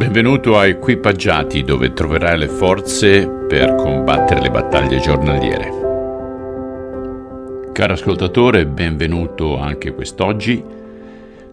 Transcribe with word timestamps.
Benvenuto 0.00 0.56
a 0.56 0.64
Equipaggiati 0.66 1.62
dove 1.62 1.92
troverai 1.92 2.38
le 2.38 2.48
forze 2.48 3.28
per 3.28 3.74
combattere 3.74 4.40
le 4.40 4.50
battaglie 4.50 4.98
giornaliere. 4.98 5.68
Caro 7.70 7.92
ascoltatore, 7.92 8.66
benvenuto 8.66 9.58
anche 9.58 9.92
quest'oggi 9.92 10.64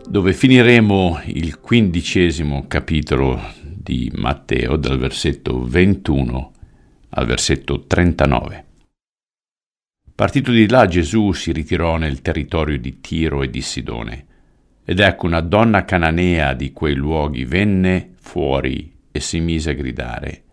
dove 0.07 0.31
finiremo 0.31 1.23
il 1.25 1.59
quindicesimo 1.59 2.67
capitolo 2.69 3.37
di 3.61 4.09
Matteo 4.15 4.77
dal 4.77 4.97
versetto 4.97 5.61
21 5.65 6.51
al 7.09 7.25
versetto 7.25 7.85
39. 7.85 8.65
Partito 10.15 10.51
di 10.51 10.69
là 10.69 10.87
Gesù 10.87 11.33
si 11.33 11.51
ritirò 11.51 11.97
nel 11.97 12.21
territorio 12.21 12.79
di 12.79 13.01
Tiro 13.01 13.43
e 13.43 13.49
di 13.49 13.61
Sidone 13.61 14.25
ed 14.89 15.01
ecco 15.01 15.25
una 15.25 15.41
donna 15.41 15.83
cananea 15.83 16.53
di 16.53 16.71
quei 16.71 16.95
luoghi 16.95 17.43
venne 17.43 18.11
fuori 18.21 18.89
e 19.11 19.19
si 19.19 19.41
mise 19.41 19.71
a 19.71 19.73
gridare 19.73 20.45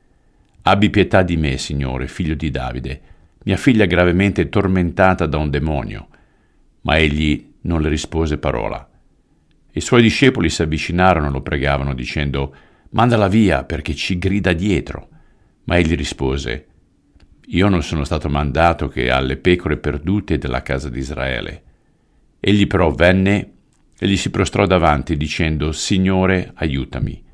Abbi 0.67 0.89
pietà 0.89 1.23
di 1.23 1.37
me, 1.37 1.59
Signore, 1.59 2.09
figlio 2.09 2.35
di 2.35 2.51
Davide, 2.51 3.01
mia 3.45 3.59
figlia 3.59 3.85
gravemente 3.85 4.49
tormentata 4.49 5.27
da 5.27 5.37
un 5.37 5.51
demonio. 5.51 6.09
Ma 6.83 6.97
egli 6.97 7.53
non 7.63 7.83
le 7.83 7.91
rispose 7.91 8.39
parola. 8.39 8.89
I 9.73 9.81
suoi 9.83 10.01
discepoli 10.01 10.49
si 10.49 10.63
avvicinarono 10.63 11.27
e 11.27 11.31
lo 11.31 11.43
pregavano, 11.43 11.93
dicendo 11.93 12.57
Mandala 12.91 13.29
via, 13.29 13.65
perché 13.65 13.95
ci 13.95 14.17
grida 14.17 14.55
dietro. 14.55 15.09
Ma 15.65 15.77
egli 15.77 15.95
rispose 15.95 16.67
Io 17.49 17.69
non 17.69 17.83
sono 17.83 18.05
stato 18.05 18.31
mandato 18.31 18.89
che 18.89 19.11
alle 19.11 19.37
pecore 19.37 19.77
perdute 19.77 20.39
della 20.39 20.63
casa 20.63 20.89
di 20.89 20.99
Israele. 20.99 21.63
Egli 22.41 22.67
però 22.67 22.91
venne 22.91 23.53
e 24.05 24.07
gli 24.07 24.19
si 24.19 24.29
prostrò 24.29 24.67
davanti, 24.67 25.17
dicendo 25.17 25.73
Signore, 25.73 26.53
aiutami. 26.57 27.25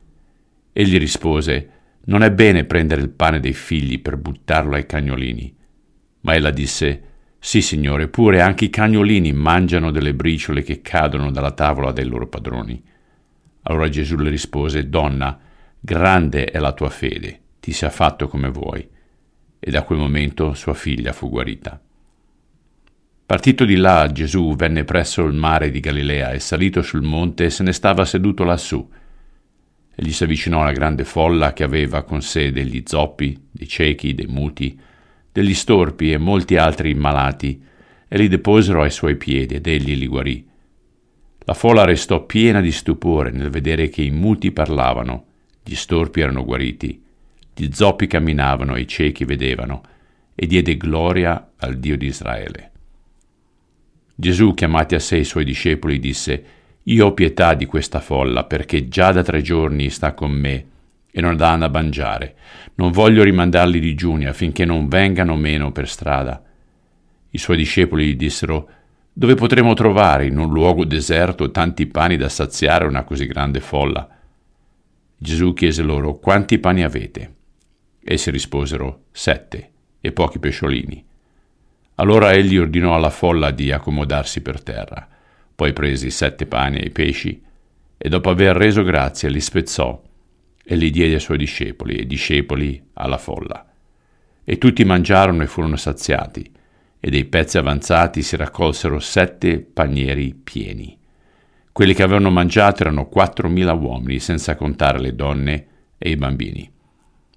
Egli 0.72 0.98
rispose, 0.98 1.70
Non 2.04 2.22
è 2.22 2.30
bene 2.30 2.62
prendere 2.62 3.00
il 3.00 3.10
pane 3.10 3.40
dei 3.40 3.54
figli 3.54 4.00
per 4.00 4.16
buttarlo 4.16 4.76
ai 4.76 4.86
cagnolini. 4.86 5.52
Ma 6.20 6.36
ella 6.36 6.52
disse, 6.52 7.02
Sì, 7.40 7.60
signore, 7.60 8.06
pure 8.06 8.40
anche 8.40 8.66
i 8.66 8.70
cagnolini 8.70 9.32
mangiano 9.32 9.90
delle 9.90 10.14
briciole 10.14 10.62
che 10.62 10.80
cadono 10.80 11.32
dalla 11.32 11.50
tavola 11.50 11.90
dei 11.90 12.04
loro 12.04 12.28
padroni. 12.28 12.80
Allora 13.62 13.88
Gesù 13.88 14.14
le 14.14 14.30
rispose, 14.30 14.88
Donna, 14.88 15.40
grande 15.80 16.44
è 16.44 16.60
la 16.60 16.72
tua 16.72 16.88
fede, 16.88 17.40
ti 17.58 17.72
sia 17.72 17.90
fatto 17.90 18.28
come 18.28 18.48
vuoi. 18.48 18.88
E 19.58 19.70
da 19.72 19.82
quel 19.82 19.98
momento 19.98 20.54
sua 20.54 20.74
figlia 20.74 21.12
fu 21.12 21.30
guarita. 21.30 21.82
Partito 23.30 23.64
di 23.64 23.76
là, 23.76 24.10
Gesù 24.10 24.56
venne 24.56 24.82
presso 24.82 25.24
il 25.24 25.34
mare 25.34 25.70
di 25.70 25.78
Galilea 25.78 26.32
e 26.32 26.40
salito 26.40 26.82
sul 26.82 27.02
monte 27.02 27.48
se 27.48 27.62
ne 27.62 27.72
stava 27.72 28.04
seduto 28.04 28.42
lassù 28.42 28.84
e 29.94 30.02
gli 30.02 30.10
si 30.10 30.24
avvicinò 30.24 30.62
una 30.62 30.72
grande 30.72 31.04
folla 31.04 31.52
che 31.52 31.62
aveva 31.62 32.02
con 32.02 32.22
sé 32.22 32.50
degli 32.50 32.82
zoppi, 32.84 33.40
dei 33.48 33.68
ciechi, 33.68 34.16
dei 34.16 34.26
muti, 34.26 34.76
degli 35.30 35.54
storpi 35.54 36.10
e 36.10 36.18
molti 36.18 36.56
altri 36.56 36.92
malati, 36.94 37.62
e 38.08 38.18
li 38.18 38.26
deposero 38.26 38.82
ai 38.82 38.90
suoi 38.90 39.14
piedi 39.14 39.54
ed 39.54 39.68
egli 39.68 39.94
li 39.94 40.08
guarì. 40.08 40.44
La 41.44 41.54
folla 41.54 41.84
restò 41.84 42.26
piena 42.26 42.60
di 42.60 42.72
stupore 42.72 43.30
nel 43.30 43.48
vedere 43.48 43.90
che 43.90 44.02
i 44.02 44.10
muti 44.10 44.50
parlavano, 44.50 45.26
gli 45.62 45.76
storpi 45.76 46.20
erano 46.20 46.44
guariti, 46.44 47.00
gli 47.54 47.68
zoppi 47.70 48.08
camminavano 48.08 48.74
e 48.74 48.80
i 48.80 48.88
ciechi 48.88 49.24
vedevano, 49.24 49.82
e 50.34 50.48
diede 50.48 50.76
gloria 50.76 51.52
al 51.58 51.76
Dio 51.76 51.96
di 51.96 52.06
Israele. 52.06 52.69
Gesù, 54.20 54.52
chiamati 54.52 54.94
a 54.94 54.98
sé 54.98 55.16
i 55.16 55.24
suoi 55.24 55.46
discepoli, 55.46 55.98
disse, 55.98 56.44
io 56.82 57.06
ho 57.06 57.14
pietà 57.14 57.54
di 57.54 57.64
questa 57.64 58.00
folla, 58.00 58.44
perché 58.44 58.86
già 58.86 59.12
da 59.12 59.22
tre 59.22 59.40
giorni 59.40 59.88
sta 59.88 60.12
con 60.12 60.30
me 60.30 60.66
e 61.10 61.22
non 61.22 61.36
danno 61.36 61.64
a 61.64 61.70
mangiare. 61.70 62.34
Non 62.74 62.90
voglio 62.90 63.22
rimandarli 63.22 63.80
digiuni 63.80 64.26
affinché 64.26 64.66
non 64.66 64.88
vengano 64.88 65.36
meno 65.36 65.72
per 65.72 65.88
strada. 65.88 66.42
I 67.30 67.38
suoi 67.38 67.56
discepoli 67.56 68.08
gli 68.08 68.16
dissero, 68.16 68.68
dove 69.10 69.36
potremo 69.36 69.72
trovare 69.72 70.26
in 70.26 70.36
un 70.36 70.52
luogo 70.52 70.84
deserto 70.84 71.50
tanti 71.50 71.86
pani 71.86 72.18
da 72.18 72.28
saziare 72.28 72.84
una 72.84 73.04
così 73.04 73.24
grande 73.24 73.60
folla? 73.60 74.06
Gesù 75.16 75.54
chiese 75.54 75.80
loro, 75.80 76.18
quanti 76.18 76.58
pani 76.58 76.84
avete? 76.84 77.36
Essi 78.04 78.30
risposero, 78.30 79.04
sette, 79.12 79.70
e 79.98 80.12
pochi 80.12 80.38
pesciolini. 80.38 81.08
Allora 82.00 82.32
egli 82.32 82.56
ordinò 82.56 82.94
alla 82.94 83.10
folla 83.10 83.50
di 83.50 83.70
accomodarsi 83.70 84.40
per 84.40 84.62
terra. 84.62 85.06
Poi 85.54 85.74
prese 85.74 86.06
i 86.06 86.10
sette 86.10 86.46
pani 86.46 86.78
e 86.78 86.86
i 86.86 86.90
pesci, 86.90 87.42
e 87.98 88.08
dopo 88.08 88.30
aver 88.30 88.56
reso 88.56 88.82
grazie 88.82 89.28
li 89.28 89.40
spezzò 89.40 90.00
e 90.64 90.76
li 90.76 90.90
diede 90.90 91.14
ai 91.14 91.20
suoi 91.20 91.36
discepoli 91.36 91.96
e 91.96 92.06
discepoli 92.06 92.82
alla 92.94 93.18
folla. 93.18 93.66
E 94.42 94.56
tutti 94.56 94.82
mangiarono 94.82 95.42
e 95.42 95.46
furono 95.46 95.76
saziati, 95.76 96.50
e 96.98 97.10
dei 97.10 97.26
pezzi 97.26 97.58
avanzati 97.58 98.22
si 98.22 98.34
raccolsero 98.36 98.98
sette 98.98 99.60
panieri 99.60 100.32
pieni. 100.32 100.96
Quelli 101.70 101.92
che 101.92 102.02
avevano 102.02 102.30
mangiato 102.30 102.82
erano 102.82 103.08
quattromila 103.08 103.74
uomini, 103.74 104.20
senza 104.20 104.56
contare 104.56 104.98
le 104.98 105.14
donne 105.14 105.66
e 105.98 106.08
i 106.08 106.16
bambini. 106.16 106.70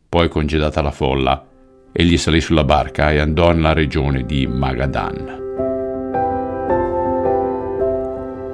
Poi, 0.08 0.30
congedata 0.30 0.82
la 0.82 0.92
folla, 0.92 1.50
egli 1.96 2.18
salì 2.18 2.42
sulla 2.42 2.64
barca 2.64 3.12
e 3.12 3.20
andò 3.20 3.54
nella 3.54 3.72
regione 3.72 4.26
di 4.26 4.48
Magadan. 4.48 5.42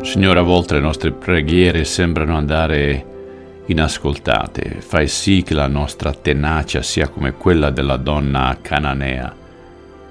Signore, 0.02 0.40
a 0.40 0.44
volte 0.44 0.76
le 0.76 0.82
nostre 0.82 1.12
preghiere 1.12 1.86
sembrano 1.86 2.36
andare 2.36 3.06
inascoltate. 3.66 4.82
Fai 4.82 5.08
sì 5.08 5.42
che 5.44 5.54
la 5.54 5.68
nostra 5.68 6.14
tenacia 6.14 6.82
sia 6.82 7.08
come 7.08 7.34
quella 7.34 7.70
della 7.70 7.98
donna 7.98 8.58
cananea, 8.62 9.34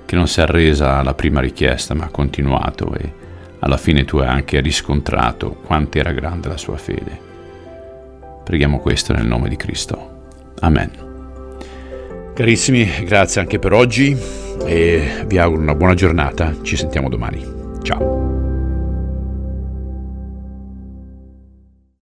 che 0.06 0.16
non 0.16 0.26
si 0.26 0.40
è 0.40 0.44
arresa 0.44 0.98
alla 0.98 1.14
prima 1.14 1.40
richiesta, 1.40 1.94
ma 1.94 2.04
ha 2.04 2.10
continuato 2.10 2.94
e 2.94 3.12
alla 3.60 3.76
fine 3.76 4.04
tu 4.04 4.18
hai 4.18 4.28
anche 4.28 4.60
riscontrato 4.60 5.50
quanto 5.64 5.98
era 5.98 6.12
grande 6.12 6.48
la 6.48 6.56
sua 6.56 6.76
fede. 6.76 7.26
Preghiamo 8.44 8.78
questo 8.78 9.12
nel 9.12 9.26
nome 9.26 9.48
di 9.48 9.56
Cristo. 9.56 10.16
Amen. 10.60 11.07
Carissimi, 12.38 12.88
grazie 13.02 13.40
anche 13.40 13.58
per 13.58 13.72
oggi 13.72 14.16
e 14.64 15.24
vi 15.26 15.38
auguro 15.38 15.60
una 15.60 15.74
buona 15.74 15.94
giornata. 15.94 16.54
Ci 16.62 16.76
sentiamo 16.76 17.08
domani. 17.08 17.44
Ciao. 17.82 18.47